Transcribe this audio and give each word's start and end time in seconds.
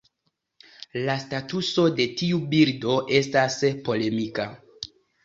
La 1.09 1.17
statuso 1.23 1.83
de 1.99 2.07
tiu 2.21 2.39
birdo 2.53 2.95
estas 3.19 3.59
polemika. 3.91 4.49